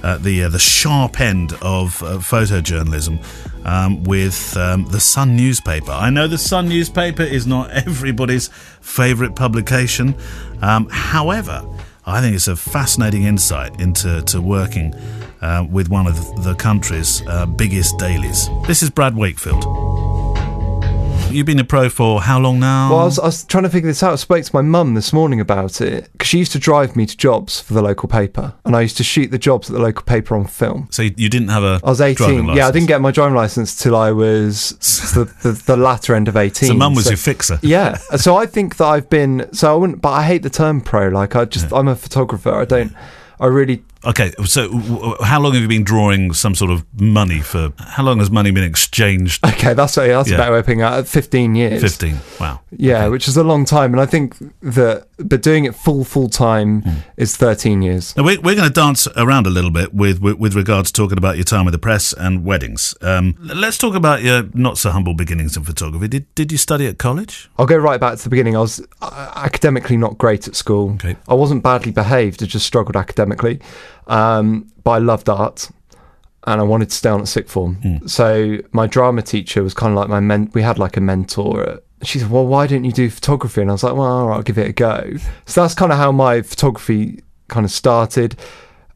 [0.03, 3.19] at the uh, the sharp end of uh, photojournalism
[3.65, 5.91] um, with um, the Sun newspaper.
[5.91, 8.47] I know the Sun newspaper is not everybody's
[8.81, 10.15] favourite publication.
[10.61, 11.63] Um, however,
[12.11, 14.93] I think it's a fascinating insight into to working
[15.41, 18.49] uh, with one of the country's uh, biggest dailies.
[18.67, 19.63] This is Brad Wakefield.
[21.33, 22.91] You've been a pro for how long now?
[22.91, 24.13] Well, I was, I was trying to figure this out.
[24.13, 27.05] I spoke to my mum this morning about it because she used to drive me
[27.05, 29.81] to jobs for the local paper, and I used to shoot the jobs at the
[29.81, 30.87] local paper on film.
[30.91, 32.49] So you didn't have a I was 18.
[32.55, 34.71] Yeah, I didn't get my driving license till I was
[35.15, 36.69] the, the, the latter end of 18.
[36.69, 37.59] So mum was your fixer.
[37.61, 37.95] Yeah.
[38.17, 39.51] So I think that I've been.
[39.53, 40.01] So I wouldn't.
[40.01, 41.07] But I hate the term pro.
[41.07, 42.53] Like I just, I'm a photographer.
[42.53, 42.93] I don't.
[43.39, 47.39] I really Okay, so w- how long have you been drawing some sort of money
[47.39, 47.71] for?
[47.77, 49.45] How long has money been exchanged?
[49.61, 50.35] Okay, that's a, that's Yeah.
[50.35, 51.07] a better way of putting it.
[51.07, 51.81] Fifteen years.
[51.81, 52.17] Fifteen.
[52.39, 52.61] Wow.
[52.75, 56.29] Yeah, which is a long time, and I think that but doing it full full
[56.29, 56.89] time Hmm.
[57.17, 58.17] is thirteen years.
[58.17, 60.99] Now, we're, we're going to dance around a little bit with, with with regards to
[60.99, 62.95] talking about your time with the press and weddings.
[63.01, 66.07] Um, let's talk about your not so humble beginnings in photography.
[66.07, 67.51] Did did you study at college?
[67.59, 68.55] I'll go right back to the beginning.
[68.55, 70.93] I was uh, academically not great at school.
[70.93, 71.17] Okay.
[71.27, 72.41] I wasn't badly behaved.
[72.41, 73.59] I just struggled academically,
[74.07, 75.69] um, but I loved art,
[76.45, 77.75] and I wanted to stay on at sixth form.
[77.75, 78.07] Hmm.
[78.07, 80.49] So my drama teacher was kind of like my men.
[80.53, 81.81] We had like a mentor.
[82.03, 84.35] She said, "Well, why don't you do photography?" And I was like, "Well, all right,
[84.37, 85.13] I'll give it a go."
[85.45, 88.35] So that's kind of how my photography kind of started.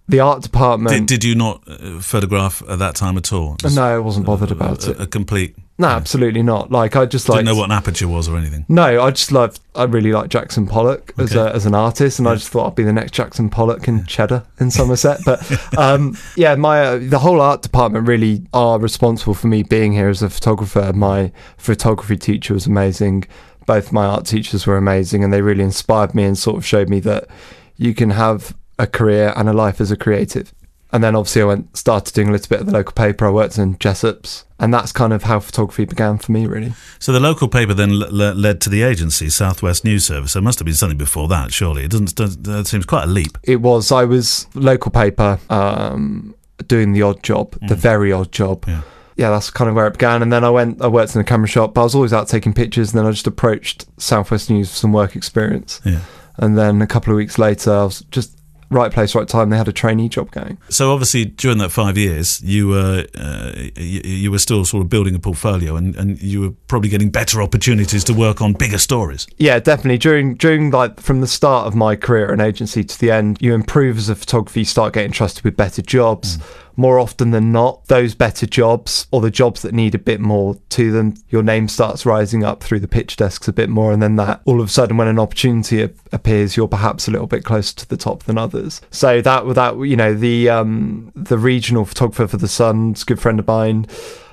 [0.08, 0.95] The art department.
[0.95, 3.55] Did, did you not uh, photograph at that time at all?
[3.55, 5.01] Just no, I wasn't bothered about a, it.
[5.01, 5.55] a complete.
[5.77, 6.71] No, absolutely not.
[6.71, 8.65] Like I just like Didn't know what an aperture was or anything.
[8.69, 9.59] No, I just loved.
[9.75, 11.51] I really like Jackson Pollock as Okay.
[11.51, 14.05] a, as an artist, and I just thought I'd be the next Jackson Pollock in
[14.05, 15.19] Cheddar in Somerset.
[15.25, 19.91] But um, yeah, my uh, the whole art department really are responsible for me being
[19.91, 20.93] here as a photographer.
[20.95, 23.25] My photography teacher was amazing.
[23.65, 26.88] Both my art teachers were amazing, and they really inspired me and sort of showed
[26.88, 27.27] me that
[27.75, 30.53] you can have a career and a life as a creative.
[30.95, 33.25] And then obviously I went started doing a little bit of the local paper.
[33.27, 36.71] I worked in Jessop's, and that's kind of how photography began for me, really.
[36.99, 40.31] So the local paper then l- l- led to the agency, Southwest News Service.
[40.34, 41.84] There must have been something before that, surely.
[41.84, 42.15] It doesn't.
[42.15, 43.38] does that seems quite a leap.
[43.43, 46.34] it was I was local paper um,
[46.67, 48.63] doing the odd job, the very odd job.
[48.65, 48.81] Yeah.
[49.17, 50.21] Yeah, that's kind of where it began.
[50.21, 52.27] And then I went, I worked in a camera shop, but I was always out
[52.29, 52.93] taking pictures.
[52.93, 55.79] And then I just approached Southwest News for some work experience.
[55.86, 55.99] Yeah.
[56.38, 58.38] And then a couple of weeks later, I was just
[58.69, 59.49] right place, right time.
[59.49, 60.58] They had a trainee job going.
[60.69, 64.89] So obviously, during that five years, you were uh, you, you were still sort of
[64.89, 68.78] building a portfolio, and, and you were probably getting better opportunities to work on bigger
[68.78, 69.28] stories.
[69.38, 69.97] Yeah, definitely.
[69.97, 73.54] During during like from the start of my career in agency to the end, you
[73.54, 74.60] improve as a photographer.
[74.60, 76.38] You start getting trusted with better jobs.
[76.77, 80.57] More often than not, those better jobs or the jobs that need a bit more
[80.69, 84.01] to them, your name starts rising up through the pitch desks a bit more, and
[84.01, 87.27] then that all of a sudden, when an opportunity a- appears, you're perhaps a little
[87.27, 88.81] bit closer to the top than others.
[88.91, 93.21] So that without you know the um, the regional photographer for the Sun's a good
[93.21, 93.88] friend of mine.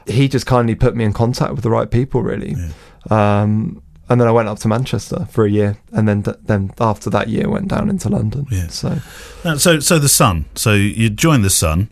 [0.07, 2.57] He just kindly put me in contact with the right people, really.
[3.11, 7.09] Um, and then I went up to Manchester for a year, and then then after
[7.11, 8.47] that year, went down into London.
[8.51, 8.67] Yeah.
[8.67, 8.99] So
[9.57, 10.47] so so the Sun.
[10.55, 11.89] So you joined the Sun.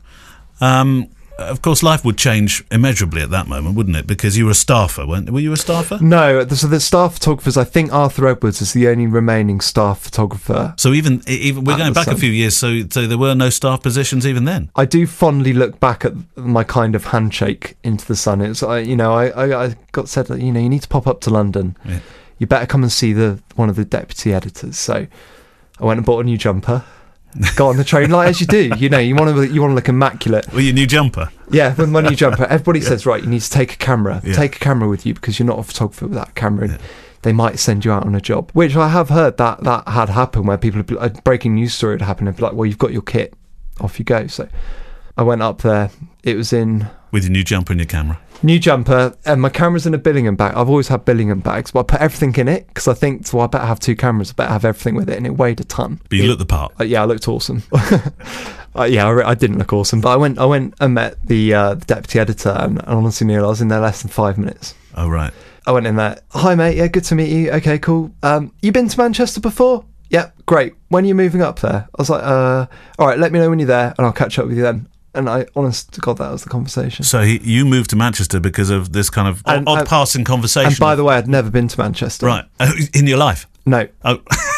[0.60, 1.08] Um,
[1.40, 4.06] of course, life would change immeasurably at that moment, wouldn't it?
[4.06, 5.30] Because you were a staffer, weren't?
[5.30, 5.98] Were you a staffer?
[6.00, 7.56] no, so the staff photographers.
[7.56, 10.74] I think Arthur Edwards is the only remaining staff photographer.
[10.76, 12.56] So even even we're going back a few years.
[12.56, 14.70] So so there were no staff positions even then.
[14.76, 18.40] I do fondly look back at my kind of handshake into the sun.
[18.40, 20.88] It's I, you know, I, I, I got said that you know you need to
[20.88, 21.76] pop up to London.
[21.84, 22.00] Yeah.
[22.38, 24.78] You better come and see the one of the deputy editors.
[24.78, 25.06] So
[25.78, 26.84] I went and bought a new jumper.
[27.56, 28.72] Got on the train like as you do.
[28.76, 30.50] You know, you want to you want to look immaculate.
[30.52, 31.30] Well, your new jumper.
[31.50, 33.22] Yeah, with my new jumper, everybody says right.
[33.22, 34.20] You need to take a camera.
[34.24, 34.34] Yeah.
[34.34, 36.68] Take a camera with you because you're not a photographer without a camera.
[36.70, 36.78] And
[37.22, 40.08] They might send you out on a job, which I have heard that that had
[40.08, 42.92] happened where people a breaking news story would happen and be like, "Well, you've got
[42.92, 43.34] your kit,
[43.80, 44.48] off you go." So
[45.16, 45.90] I went up there.
[46.22, 48.18] It was in with your new jumper and your camera.
[48.42, 50.54] new jumper, and my camera's in a Billingham bag.
[50.54, 53.40] I've always had Billingham bags, but I put everything in it because I think, so
[53.40, 54.30] I better have two cameras.
[54.30, 56.00] I better have everything with it, and it weighed a ton.
[56.08, 56.72] But you looked the part.
[56.80, 57.62] uh, yeah, I looked awesome.
[58.76, 61.20] uh, yeah, I, re- I didn't look awesome, but I went, I went and met
[61.26, 64.10] the, uh, the deputy editor, and, and honestly, Neil, I was in there less than
[64.10, 64.74] five minutes.
[64.94, 65.32] Oh right.
[65.66, 66.20] I went in there.
[66.30, 66.76] Hi, mate.
[66.76, 67.50] Yeah, good to meet you.
[67.52, 68.12] Okay, cool.
[68.22, 69.84] Um, you been to Manchester before?
[70.08, 70.74] Yeah, great.
[70.88, 71.88] When are you moving up there?
[71.94, 72.66] I was like, uh,
[72.98, 73.18] all right.
[73.18, 74.88] Let me know when you're there, and I'll catch up with you then.
[75.14, 77.04] And I, honest to God, that was the conversation.
[77.04, 80.24] So he, you moved to Manchester because of this kind of And- odd and- passing
[80.24, 80.68] conversation.
[80.68, 82.26] And by the way, I'd never been to Manchester.
[82.26, 82.44] right
[82.94, 83.46] in your life.
[83.66, 84.18] No, Oh,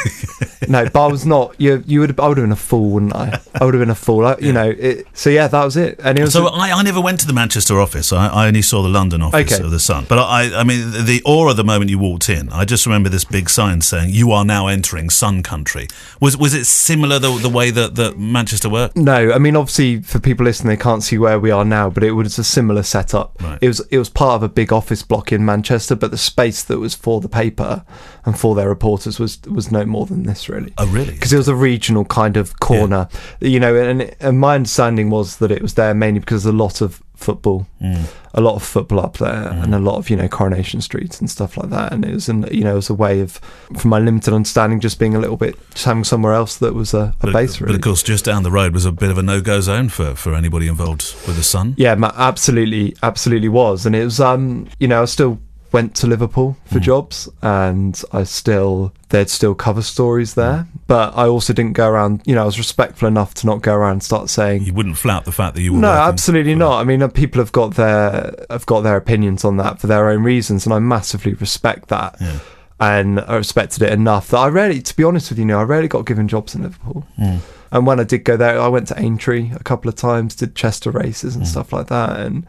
[0.68, 1.54] no, but I was not.
[1.60, 2.10] You, you would.
[2.10, 3.40] Have, I would have been a fool, wouldn't I?
[3.54, 4.26] I would have been a fool.
[4.26, 4.68] I, you know.
[4.70, 6.00] It, so yeah, that was it.
[6.02, 6.32] And it was.
[6.32, 8.12] so I, I never went to the Manchester office.
[8.12, 9.62] I, I only saw the London office Okay.
[9.62, 10.06] of the Sun.
[10.08, 12.48] But I, I mean, the aura the moment you walked in.
[12.52, 15.88] I just remember this big sign saying, "You are now entering Sun Country."
[16.20, 18.96] Was was it similar the the way that, that Manchester worked?
[18.96, 22.02] No, I mean obviously for people listening, they can't see where we are now, but
[22.04, 23.40] it was a similar setup.
[23.42, 23.58] Right.
[23.60, 26.62] It was it was part of a big office block in Manchester, but the space
[26.64, 27.84] that was for the paper
[28.24, 30.72] and for their reporters was was no more than this really.
[30.78, 31.12] Oh, really?
[31.12, 33.08] Because it was a regional kind of corner,
[33.40, 36.80] you know, and, and my understanding was that it was there mainly because a lot
[36.80, 38.04] of football, Mm.
[38.34, 41.30] a lot of football up there, and a lot of you know Coronation Streets and
[41.30, 41.92] stuff like that.
[41.92, 43.32] And it was, an, you know, it was a way of,
[43.78, 46.94] from my limited understanding, just being a little bit, just having somewhere else that was
[46.94, 47.60] a, a But, base.
[47.60, 47.72] Really.
[47.72, 50.14] But of course, just down the road was a bit of a no-go zone for,
[50.14, 51.74] for anybody involved with the Sun.
[51.76, 54.18] Yeah, absolutely, absolutely was, and it was.
[54.20, 55.38] Um, you know, I was still
[55.72, 60.66] went to Liverpool for jobs, and I still they'd still cover stories there.
[60.86, 62.22] But I also didn't go around.
[62.26, 64.64] You know, I was respectful enough to not go around and start saying.
[64.64, 66.80] You wouldn't flout the fact that you were No, absolutely not.
[66.80, 70.10] I mean, uh, people have got their have got their opinions on that for their
[70.10, 72.16] own reasons, and I massively respect that.
[72.20, 72.38] Yeah.
[72.80, 75.62] And I respected it enough that I rarely, to be honest with you, know, I
[75.62, 77.06] rarely got given jobs in Liverpool.
[77.16, 77.36] Hmm.
[77.70, 80.56] And when I did go there, I went to Aintree a couple of times, did
[80.56, 82.44] Chester races and stuff like that, and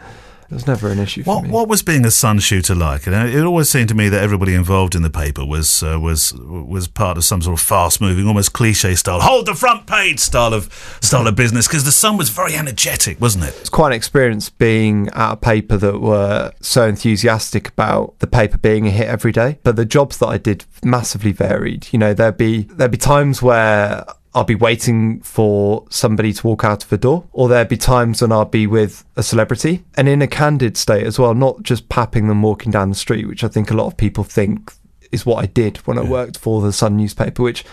[0.50, 1.50] it was never an issue for What me.
[1.50, 3.06] what was being a sun shooter like?
[3.06, 6.00] You know, it always seemed to me that everybody involved in the paper was uh,
[6.00, 9.88] was was part of some sort of fast moving, almost cliche style, hold the front
[9.88, 13.56] page style of style of business because the sun was very energetic, wasn't it?
[13.60, 18.58] It's quite an experience being at a paper that were so enthusiastic about the paper
[18.58, 19.60] being a hit every day.
[19.64, 21.88] But the jobs that I did massively varied.
[21.92, 26.64] You know, there'd be there'd be times where I'll be waiting for somebody to walk
[26.64, 30.10] out of the door, or there'd be times when I'll be with a celebrity and
[30.10, 33.44] in a candid state as well, not just papping them walking down the street, which
[33.44, 34.74] I think a lot of people think
[35.12, 37.64] is what I did when I worked for the Sun newspaper, which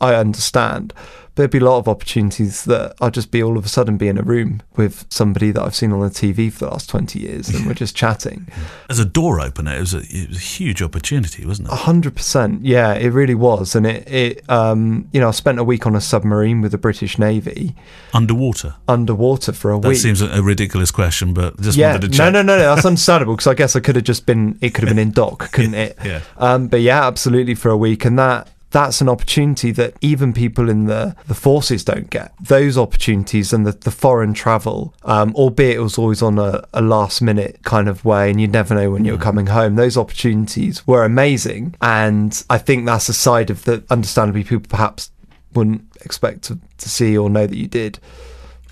[0.00, 0.92] I understand.
[1.36, 3.96] But There'd be a lot of opportunities that I'd just be all of a sudden
[3.96, 6.88] be in a room with somebody that I've seen on the TV for the last
[6.88, 8.46] 20 years and we're just chatting.
[8.88, 11.78] As a door opener, it was a, it was a huge opportunity, wasn't A it?
[11.78, 12.64] hundred percent.
[12.64, 13.74] Yeah, it really was.
[13.74, 16.78] And it, it, um, you know, I spent a week on a submarine with the
[16.78, 17.74] British Navy
[18.12, 18.76] Underwater.
[18.86, 19.98] underwater for a That week.
[19.98, 22.32] seems a, ridiculous question, but just yeah, wanted to no, check.
[22.32, 22.74] no, no, no.
[22.76, 24.56] That's understandable because I guess I could have just been.
[24.60, 25.98] It could have been in dock, couldn't it?
[26.04, 26.20] Yeah.
[26.36, 30.68] Um, but yeah, absolutely for a week, and that that's an opportunity that even people
[30.68, 32.32] in the the forces don't get.
[32.40, 36.82] Those opportunities and the the foreign travel, um, albeit it was always on a, a
[36.82, 39.76] last minute kind of way, and you never know when you're coming home.
[39.76, 43.88] Those opportunities were amazing, and I think that's a side of that.
[43.92, 45.12] Understandably, people perhaps
[45.54, 48.00] wouldn't expect to, to see or know that you did.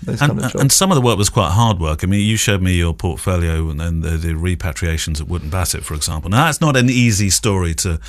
[0.05, 2.03] And, kind of and some of the work was quite hard work.
[2.03, 5.85] I mean, you showed me your portfolio and, and the, the repatriations at Wootton Bassett,
[5.85, 6.29] for example.
[6.29, 8.01] Now, that's not an easy story to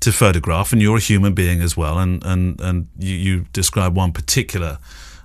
[0.00, 1.98] to photograph, and you're a human being as well.
[1.98, 4.78] And and and you, you described one particular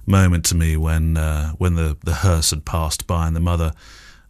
[0.05, 3.73] moment to me when uh, when the the hearse had passed by and the mother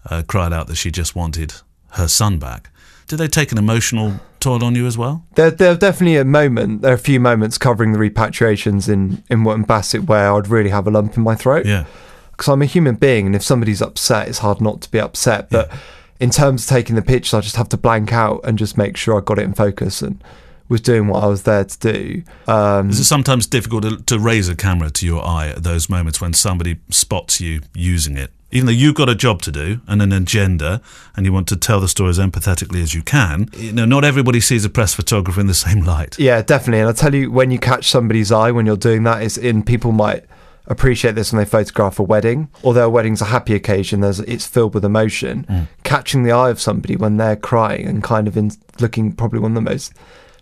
[0.10, 1.54] uh, cried out that she just wanted
[1.92, 2.70] her son back.
[3.08, 5.26] Did they take an emotional toll on you as well?
[5.36, 6.82] There, there are definitely a moment.
[6.82, 10.70] There are a few moments covering the repatriations in in Wootton Bassett where I'd really
[10.72, 11.66] have a lump in my throat.
[11.66, 11.86] Yeah.
[12.32, 15.50] because I'm a human being, and if somebody's upset, it's hard not to be upset.
[15.50, 15.72] But
[16.20, 18.98] in terms of taking the pictures, I just have to blank out and just make
[18.98, 20.24] sure I got it in focus and
[20.68, 22.24] was doing what I was there to do.
[22.48, 25.90] Um, Is it sometimes difficult to, to raise a camera to your eye at those
[25.90, 28.32] moments when somebody spots you using it?
[28.52, 30.82] Even though you've got a job to do and an agenda,
[31.16, 34.06] and you want to tell the story as empathetically as you can, you know, not
[34.06, 36.18] everybody sees a press photographer in the same light.
[36.18, 36.80] Yeah, definitely.
[36.80, 39.62] And I tell you, when you catch somebody's eye when you're doing that, is in
[39.62, 40.26] people might
[40.68, 44.02] appreciate this when they photograph a wedding, although a wedding's a happy occasion.
[44.02, 45.68] There's it's filled with emotion.
[45.84, 49.52] Catching the eye of somebody when they're crying and kind of in, looking probably one
[49.52, 49.94] of the most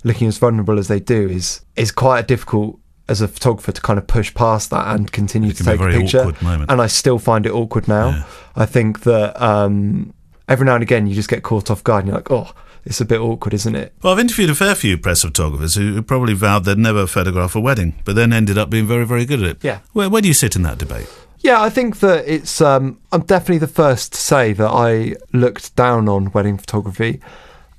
[0.04, 3.82] looking as vulnerable as they do is is quite a difficult as a photographer to
[3.82, 6.34] kind of push past that and continue It to be a take a picture.
[6.70, 8.10] And I still find it awkward now.
[8.10, 8.24] Yeah.
[8.56, 10.14] I think that um,
[10.48, 12.54] every now and again you just get caught off guard and you're like, oh,
[12.86, 13.94] it's a bit awkward, isn't it?
[14.02, 17.56] Well, I've interviewed a fair few press photographers who who probably vowed they'd never photograph
[17.56, 19.64] a wedding, but then ended up being very, very good at it.
[19.64, 19.80] Yeah.
[19.94, 21.08] Where, where do you sit in that debate?
[21.40, 22.62] Yeah, I think that it's.
[22.62, 27.20] Um, I'm definitely the first to say that I looked down on wedding photography,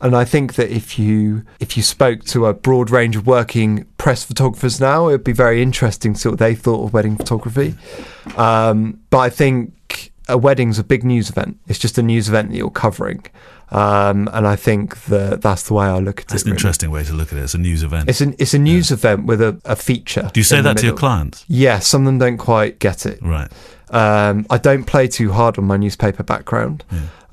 [0.03, 3.87] and I think that if you if you spoke to a broad range of working
[3.97, 7.75] press photographers now, it'd be very interesting to see what they thought of wedding photography.
[8.37, 11.59] Um, but I think a wedding's a big news event.
[11.67, 13.25] It's just a news event that you're covering,
[13.75, 16.35] um, and I think that that's the way I look at That's it.
[16.35, 16.57] It's an really.
[16.57, 17.43] interesting way to look at it.
[17.43, 18.09] It's a news event.
[18.09, 20.31] It's an it's a news event with a, a feature.
[20.33, 21.45] do you say that to your clients?
[21.49, 23.21] Yeah, some of them don't quite get it.
[23.21, 23.51] Right.
[23.91, 26.85] Um, I don't play too hard on my newspaper background,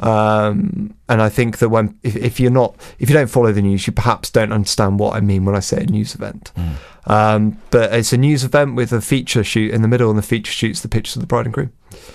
[0.02, 3.62] um, and I think that when if, if you're not if you don't follow the
[3.62, 6.52] news, you perhaps don't understand what I mean when I say a news event.
[7.08, 10.24] Um, but it's a news event with a feature shoot in the middle, and the
[10.24, 11.72] feature shoots the pictures of the bride and groom,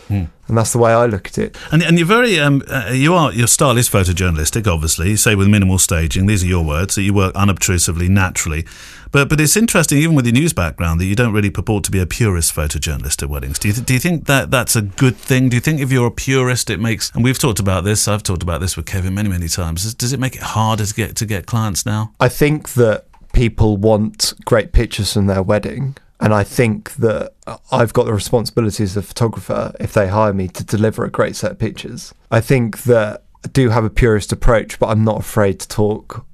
[0.08, 1.56] and that's the way I look at it.
[1.72, 5.10] And, and you're very, um, uh, you are, your style is photojournalistic, obviously.
[5.10, 8.64] You say with minimal staging, these are your words, that you work unobtrusively, naturally.
[9.10, 11.90] But but it's interesting, even with your news background, that you don't really purport to
[11.90, 13.58] be a purist photojournalist at weddings.
[13.58, 15.48] Do you, th- do you think that that's a good thing?
[15.48, 18.22] Do you think if you're a purist, it makes, and we've talked about this, I've
[18.22, 21.16] talked about this with Kevin many, many times, does, it make it harder to get,
[21.16, 22.12] to get clients now?
[22.20, 25.96] I think that people want great pictures from their wedding.
[26.18, 27.34] And I think that
[27.70, 31.36] I've got the responsibility as a photographer, if they hire me, to deliver a great
[31.36, 32.14] set of pictures.
[32.30, 36.24] I think that I do have a purist approach, but I'm not afraid to talk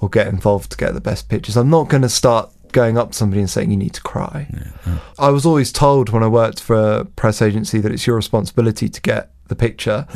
[0.00, 1.56] or get involved to get the best pictures.
[1.56, 4.48] I'm not going to start going up to somebody and saying you need to cry.
[5.18, 8.88] I was always told when I worked for a press agency that it's your responsibility
[8.88, 10.06] to get the picture.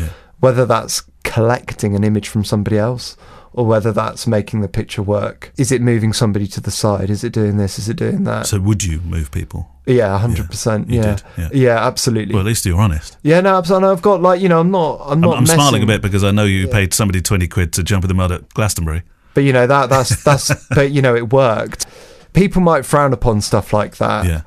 [0.41, 3.17] Whether that's collecting an image from somebody else
[3.53, 5.53] or whether that's making the picture work.
[5.57, 7.09] Is it moving somebody to the side?
[7.09, 7.79] Is it doing this?
[7.79, 8.47] Is it doing that?
[8.47, 9.69] So would you move people?
[9.87, 10.91] yeah, hundred percent.
[10.91, 11.17] you Yeah.
[11.39, 11.49] yeah.
[11.53, 12.35] yeah, absolutely.
[12.35, 13.17] Well, at least you're honest.
[13.23, 13.89] yeah, no, absolutely.
[13.89, 15.37] I've got like you know, I'm not, I'm I'm, not.
[15.39, 18.09] I'm smiling a bit because I know you paid somebody 20 quid to jump in
[18.09, 19.03] the mud at Glastonbury.
[19.35, 21.87] But you know that that's that's but you know it worked.
[22.33, 24.27] People might frown upon stuff like that.
[24.27, 24.43] Yeah.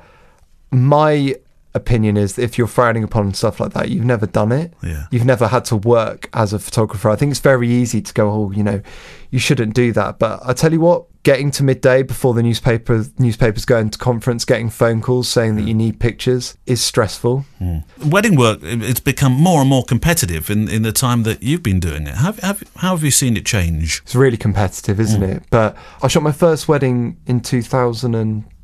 [0.70, 1.34] My
[1.74, 4.74] opinion is if you're frowning upon stuff like that, you've never done it.
[4.82, 5.06] Yeah.
[5.10, 7.08] You've never had to work as a photographer.
[7.10, 8.82] I think it's very easy to go, oh, you know,
[9.30, 10.18] you shouldn't do that.
[10.18, 14.44] But I tell you what, getting to midday before the newspaper newspapers go into conference,
[14.44, 17.44] getting phone calls saying that you need pictures is stressful.
[18.04, 21.78] Wedding work, it's become more and more competitive in, in the time that you've been
[21.78, 22.14] doing it.
[22.16, 24.00] Have, have, how have you seen it change?
[24.02, 25.36] It's really competitive, isn't Mm.
[25.36, 25.42] it?
[25.50, 27.40] But I shot my first wedding in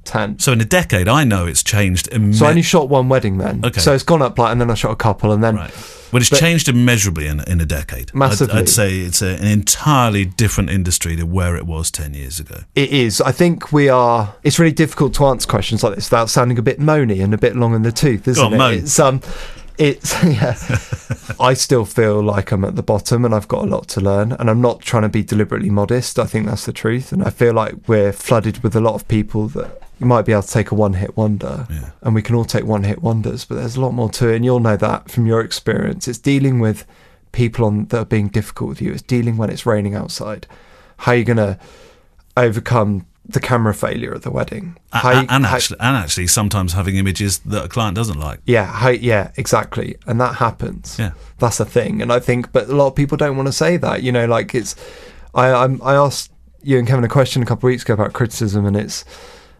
[0.06, 0.38] 2010.
[0.38, 2.08] So in a decade, I know it's changed.
[2.34, 3.64] So I only shot one wedding then.
[3.64, 3.80] Okay.
[3.80, 5.72] So it's gone up like, and then I shot a couple, and then Right.
[6.12, 8.10] Well, it's But- changed immeasurably in, in a decade.
[8.10, 8.60] I'd- Massively.
[8.60, 12.60] I'd, say it's a, an entirely different industry to where it was 10 years ago.
[12.76, 13.20] It is.
[13.20, 14.34] I think we are.
[14.44, 17.38] It's really difficult to answer questions like this without sounding a bit moany and a
[17.38, 18.56] bit long in the tooth, isn't on, it?
[18.56, 18.74] moan.
[18.74, 19.20] It's um,
[19.78, 20.56] it's yeah.
[21.40, 24.32] I still feel like I'm at the bottom and I've got a lot to learn,
[24.32, 26.18] and I'm not trying to be deliberately modest.
[26.20, 29.06] I think that's the truth, and I feel like we're flooded with a lot of
[29.08, 31.90] people that you might be able to take a one-hit wonder, Yeah.
[32.02, 34.44] and we can all take one-hit wonders, but there's a lot more to it, and
[34.44, 36.06] you'll know that from your experience.
[36.06, 36.84] It's dealing with
[37.32, 38.92] people on that are being difficult with you.
[38.92, 40.46] It's dealing when it's raining outside.
[40.98, 41.58] How are you going to
[42.36, 44.76] overcome the camera failure at the wedding?
[44.92, 48.18] How a- you- and how- actually, and actually, sometimes having images that a client doesn't
[48.20, 48.40] like.
[48.46, 50.96] yeah, how, yeah, exactly, and that happens.
[50.98, 51.10] Yeah.
[51.38, 53.76] that's a thing, and I think, but a lot of people don't want to say
[53.78, 54.02] that.
[54.02, 54.74] You know, like it's.
[55.34, 56.30] I I'm, I asked
[56.62, 59.04] you and Kevin a question a couple of weeks ago about criticism, and it's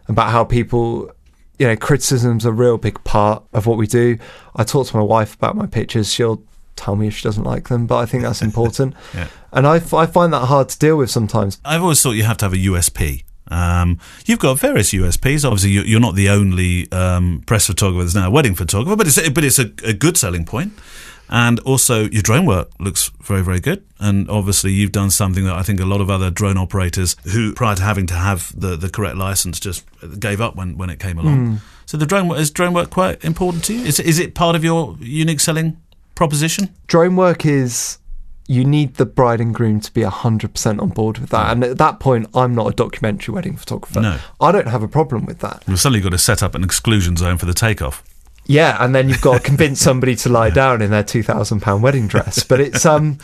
[0.07, 1.11] about how people.
[1.59, 4.19] You know, criticism's a real big part of what we do.
[4.55, 6.13] I talk to my wife about my pictures.
[6.13, 6.43] She'll
[6.75, 8.93] tell me if she doesn't like them, but I think that's important.
[9.15, 9.27] Yeah.
[9.51, 11.59] And I, I find that hard to deal with sometimes.
[11.65, 13.23] I've always thought you have to have a USP.
[13.49, 15.43] Um, you've got various USPs.
[15.43, 19.07] Obviously, you- you're not the only um, press photographer that's now a wedding photographer, but
[19.07, 20.73] it's but it's a, a good selling point.
[21.29, 23.83] And also, your drone work looks very, very good.
[23.99, 27.53] And obviously, you've done something that I think a lot of other drone operators who,
[27.53, 29.83] prior to having to have the, the correct license, just
[30.19, 31.35] gave up when, when it came along.
[31.45, 31.55] Hmm.
[31.85, 33.85] So, the drone is drone work quite important to you?
[33.85, 35.77] Is, is it part of your unique selling
[36.15, 36.73] proposition?
[36.87, 37.99] drone work is
[38.47, 41.77] you need the bride and groom to be 100% on board with that and at
[41.77, 44.17] that point i'm not a documentary wedding photographer No.
[44.39, 47.17] i don't have a problem with that You've suddenly got to set up an exclusion
[47.17, 48.03] zone for the takeoff.
[48.47, 51.83] Yeah and then you've got to convince somebody to lie down in their 2000 pound
[51.83, 52.43] wedding dress.
[52.49, 53.17] But it's um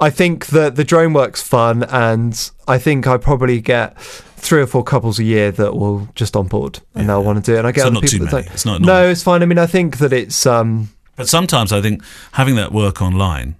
[0.00, 4.66] i think that the drone work's fun and i think i probably get three or
[4.66, 7.58] four couples a year that will just on board and they'll want to do it
[7.58, 8.44] and i get So not people too that many.
[8.44, 8.54] don't.
[8.54, 9.42] It's not no it's fine.
[9.42, 13.54] I mean i think that it's um But sometimes I think having that work online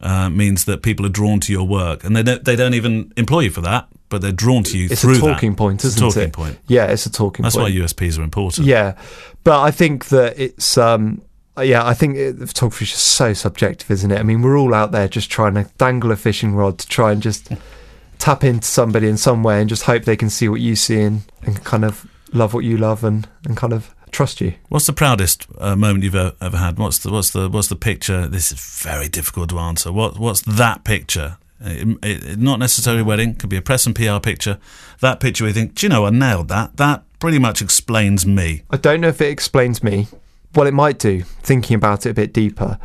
[0.00, 3.12] uh, means that people are drawn to your work, and they don't, they don't even
[3.16, 5.58] employ you for that, but they're drawn to you it's through a talking that.
[5.58, 6.58] point It's isn't a talking it point.
[6.68, 7.54] yeah it's a talking point.
[7.54, 8.66] That's point why USPs are important.
[8.66, 8.96] Yeah,
[9.44, 11.22] but I think that it's um
[11.58, 14.18] yeah, I think it, the photography is just so subjective, isn't it?
[14.18, 17.12] I mean, we're all out there just trying to dangle a fishing rod to try
[17.12, 17.50] and just
[18.18, 21.00] tap into somebody in some way and just hope they can see what you see
[21.00, 24.54] and, and kind of love what you love and, and kind of trust you.
[24.68, 26.78] What's the proudest uh, moment you've ever, ever had?
[26.78, 28.26] What's the what's the what's the picture?
[28.26, 29.92] This is very difficult to answer.
[29.92, 31.36] What what's that picture?
[31.60, 33.34] It, it, not necessarily a wedding.
[33.34, 34.58] Could be a press and PR picture.
[35.00, 36.76] That picture, we think, do you know, I nailed that.
[36.76, 38.62] That pretty much explains me.
[38.70, 40.08] I don't know if it explains me.
[40.54, 42.78] Well, it might do, thinking about it a bit deeper.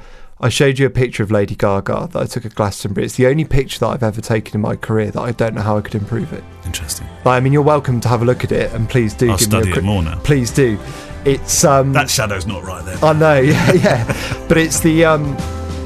[0.43, 3.05] I showed you a picture of Lady Gaga that I took at Glastonbury.
[3.05, 5.61] It's the only picture that I've ever taken in my career that I don't know
[5.61, 6.43] how I could improve it.
[6.65, 7.07] Interesting.
[7.25, 9.47] I mean, you're welcome to have a look at it, and please do I'll give
[9.47, 9.85] me study a it quick.
[9.85, 10.19] more now.
[10.21, 10.79] Please do.
[11.25, 11.93] It's um.
[11.93, 12.97] That shadow's not right there.
[13.03, 14.45] I know, yeah, yeah.
[14.47, 15.35] But it's the um,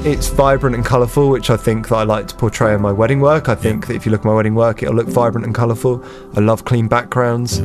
[0.04, 3.20] it's vibrant and colourful, which I think that I like to portray in my wedding
[3.20, 3.48] work.
[3.48, 6.04] I think that if you look at my wedding work, it'll look vibrant and colourful.
[6.36, 7.58] I love clean backgrounds.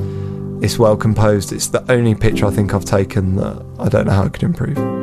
[0.63, 1.51] It's well composed.
[1.53, 4.43] It's the only picture I think I've taken that I don't know how I could
[4.43, 5.00] improve.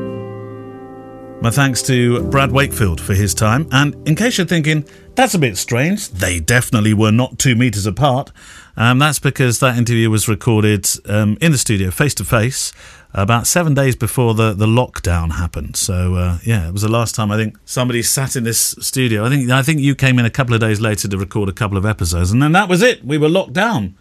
[1.40, 3.68] My thanks to Brad Wakefield for his time.
[3.70, 7.86] And in case you're thinking, that's a bit strange, they definitely were not two metres
[7.86, 8.32] apart.
[8.76, 12.72] Um, that's because that interview was recorded um, in the studio, face to face,
[13.14, 15.76] about seven days before the, the lockdown happened.
[15.76, 19.24] So, uh, yeah, it was the last time I think somebody sat in this studio.
[19.24, 21.52] I think I think you came in a couple of days later to record a
[21.52, 23.04] couple of episodes, and then that was it.
[23.04, 23.96] We were locked down.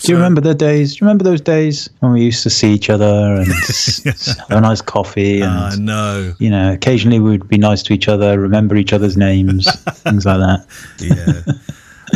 [0.00, 0.94] Do you remember the days?
[0.94, 3.46] Do you remember those days when we used to see each other and
[4.04, 6.34] have a nice coffee and I know.
[6.38, 10.24] you know, occasionally we would be nice to each other, remember each other's names, things
[10.24, 10.66] like that.
[10.98, 11.52] Yeah.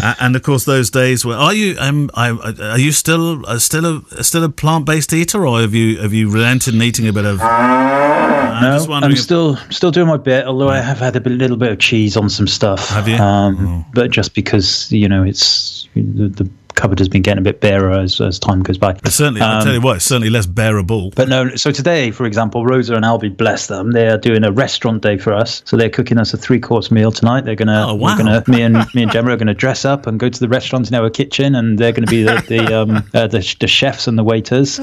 [0.02, 1.34] And of course, those days were.
[1.34, 1.76] Are you?
[1.78, 2.30] Um, I,
[2.72, 6.12] are you still uh, still a still a plant based eater, or have you have
[6.12, 7.40] you relented in eating a bit of?
[7.40, 10.46] I'm No, wondering I'm if- still still doing my bit.
[10.46, 12.88] Although I have had a bit, little bit of cheese on some stuff.
[12.90, 13.16] Have you?
[13.16, 17.60] Um, But just because you know it's the, the cupboard has been getting a bit
[17.60, 18.92] barer as, as time goes by.
[18.94, 21.10] But certainly, I tell you what, it's certainly less bearable.
[21.16, 24.52] But no, so today, for example, Rosa and Albie, bless them, they are doing a
[24.52, 25.62] restaurant day for us.
[25.64, 27.44] So they're cooking us a three course meal tonight.
[27.44, 28.16] They're gonna, Oh, we're wow.
[28.18, 30.88] gonna, me and me and Gemma are gonna dress up and go to the restaurant
[30.88, 34.18] in our kitchen, and they're gonna be the the um, uh, the, the chefs and
[34.18, 34.78] the waiters.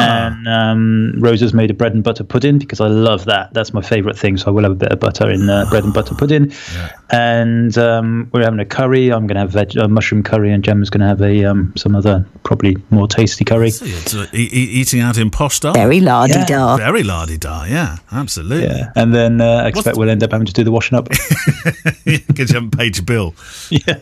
[0.00, 3.54] And um, Rosa's made a bread and butter pudding because I love that.
[3.54, 4.36] That's my favourite thing.
[4.36, 6.52] So I will have a bit of butter in uh, bread and butter pudding.
[7.10, 9.12] And um, we're having a curry.
[9.12, 11.72] I'm going to have veg- uh, mushroom curry, and Gemma's going to have a um,
[11.76, 13.70] some other probably more tasty curry.
[13.70, 15.74] So it's, uh, e- eating out in posh style.
[15.74, 16.76] Very lardy da.
[16.76, 18.66] Very lardy da, yeah, absolutely.
[18.66, 21.08] Yeah, and then uh, I expect we'll end up having to do the washing up.
[22.04, 23.34] Because you haven't paid your bill.
[23.70, 23.96] yeah.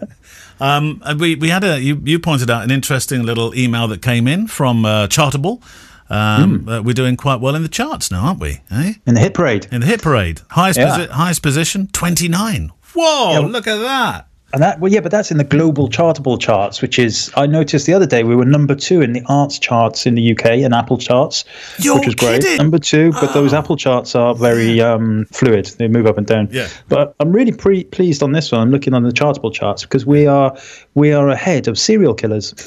[0.61, 4.03] Um, and we, we had a, you, you pointed out an interesting little email that
[4.03, 5.63] came in from uh, Chartable.
[6.11, 6.69] Um, Hmm.
[6.69, 8.61] uh, we're doing quite well in the charts now, aren't we?
[8.71, 8.95] Eh?
[9.07, 9.67] In the hit parade.
[9.73, 10.43] In the hit parade.
[10.51, 10.89] Highest, Yeah.
[10.99, 12.71] posi- highest position, 29.
[12.95, 13.39] Whoa, Yeah.
[13.41, 14.29] look at that.
[14.55, 17.87] And that, well, yeah, but that's in the global chartable charts, which is, I noticed
[17.87, 20.73] the other day we were number two in the arts charts in the UK and
[20.73, 21.45] Apple charts,
[21.81, 22.41] You're which was great.
[22.43, 22.59] kidding?
[22.59, 26.49] Number two, but those Apple charts are very um, fluid; they move up and down.
[26.53, 26.69] Yeah.
[26.89, 28.61] But I'm really pre- pleased on this one.
[28.61, 30.57] I'm looking on the chartable charts because we are
[30.95, 32.55] we are ahead of serial killers.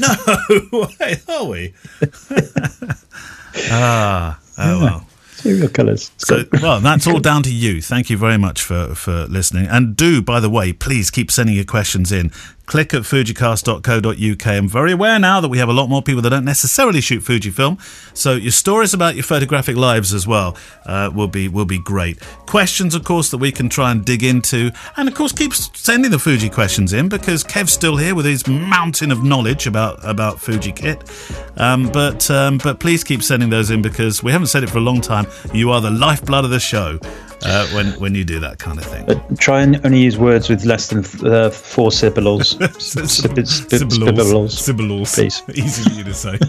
[0.49, 1.73] No way, are we?
[3.71, 5.07] ah, oh well.
[5.37, 6.11] Serial killers.
[6.17, 7.81] So, well, that's all down to you.
[7.81, 9.67] Thank you very much for, for listening.
[9.67, 12.31] And do, by the way, please keep sending your questions in.
[12.67, 14.45] Click at fujicast.co.uk.
[14.45, 17.23] I'm very aware now that we have a lot more people that don't necessarily shoot
[17.23, 17.79] Fujifilm.
[18.13, 22.19] So your stories about your photographic lives as well uh, will be will be great.
[22.45, 24.71] Questions, of course, that we can try and dig into.
[24.97, 28.45] And, of course, keep sending the Fuji questions in because Kev's still here with his
[28.47, 31.09] mountain of knowledge about, about Fuji kit.
[31.55, 34.79] Um, but, um, but please keep sending those in because we haven't said it for
[34.79, 35.25] a long time.
[35.53, 36.99] You are the lifeblood of the show
[37.43, 39.05] uh, when when you do that kind of thing.
[39.05, 42.57] But try and only use words with less than uh, four syllables.
[42.79, 43.69] Sibilants.
[43.69, 44.57] Sibyls.
[44.59, 45.15] Sibyls.
[45.15, 45.43] Please.
[45.53, 46.39] Easy for you to say.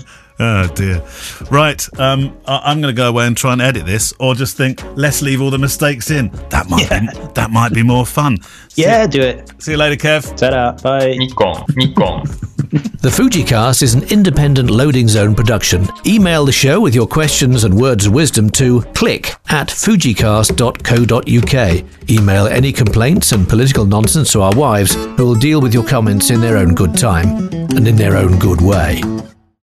[0.41, 1.03] Oh dear.
[1.51, 1.87] Right.
[1.99, 4.83] Um, I- I'm going to go away and try and edit this, or just think
[4.97, 6.31] let's leave all the mistakes in.
[6.51, 8.39] That might be that might be more fun.
[8.77, 9.51] Yeah, do it.
[9.59, 10.37] See you later, Kev.
[10.37, 10.73] Ta-da.
[10.83, 11.17] Bye.
[11.17, 12.25] Nikon, Nikon.
[12.71, 15.89] The FujiCast is an independent loading zone production.
[16.07, 22.11] Email the show with your questions and words of wisdom to click at fujicast.co.uk.
[22.11, 26.31] Email any complaints and political nonsense to our wives, who will deal with your comments
[26.31, 29.01] in their own good time and in their own good way.